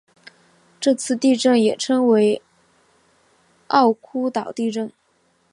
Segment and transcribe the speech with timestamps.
[0.79, 2.41] 这次地震也称为
[3.67, 4.91] 奥尻岛地震。